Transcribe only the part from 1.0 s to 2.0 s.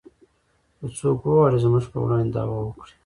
وغواړي زموږ په